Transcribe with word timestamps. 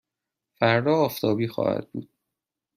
فردا 0.59 0.91
آفتابی 0.95 1.47
خواهد 1.47 1.91
بود. 1.91 2.09